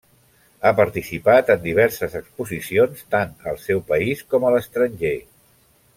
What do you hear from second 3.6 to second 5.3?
seu país com a l'estranger.